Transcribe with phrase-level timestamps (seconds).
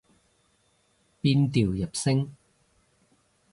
[1.21, 2.35] 變調入聲